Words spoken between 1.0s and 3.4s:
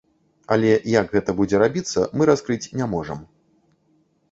гэта будзе рабіцца, мы раскрыць не можам.